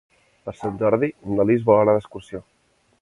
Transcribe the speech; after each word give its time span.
Per 0.47 0.53
Sant 0.61 0.79
Jordi 0.79 1.09
na 1.35 1.45
Lis 1.49 1.67
vol 1.67 1.83
anar 1.83 1.95
d'excursió. 1.99 2.43